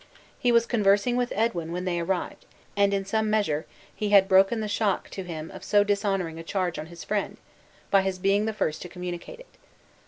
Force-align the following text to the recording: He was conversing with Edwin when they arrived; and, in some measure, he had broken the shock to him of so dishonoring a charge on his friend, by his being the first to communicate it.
He 0.39 0.51
was 0.51 0.65
conversing 0.65 1.15
with 1.15 1.31
Edwin 1.35 1.71
when 1.71 1.85
they 1.85 1.99
arrived; 1.99 2.47
and, 2.75 2.91
in 2.91 3.05
some 3.05 3.29
measure, 3.29 3.67
he 3.95 4.09
had 4.09 4.27
broken 4.27 4.59
the 4.59 4.67
shock 4.67 5.11
to 5.11 5.21
him 5.23 5.51
of 5.51 5.63
so 5.63 5.83
dishonoring 5.83 6.39
a 6.39 6.43
charge 6.43 6.79
on 6.79 6.87
his 6.87 7.03
friend, 7.03 7.37
by 7.91 8.01
his 8.01 8.17
being 8.17 8.45
the 8.45 8.53
first 8.53 8.81
to 8.81 8.89
communicate 8.89 9.39
it. 9.41 9.57